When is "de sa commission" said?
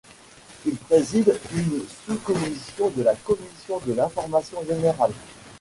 2.89-3.79